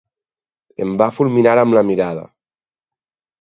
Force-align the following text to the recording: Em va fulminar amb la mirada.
Em 0.85 0.95
va 1.01 1.09
fulminar 1.17 1.53
amb 1.65 1.77
la 1.79 1.85
mirada. 1.91 2.25